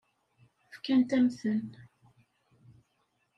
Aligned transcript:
Fkant-am-ten. 0.73 1.65